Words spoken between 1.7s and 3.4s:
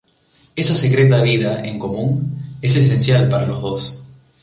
común es esencial